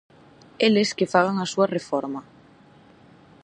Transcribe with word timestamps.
Eles 0.67 0.89
que 0.97 1.11
fagan 1.13 1.37
a 1.39 1.45
súa 1.53 1.67
reforma. 1.75 2.21